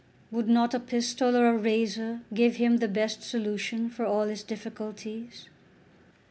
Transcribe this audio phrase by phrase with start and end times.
[0.31, 4.41] Would not a pistol or a razor give him the best solution for all his
[4.41, 5.47] difficulties?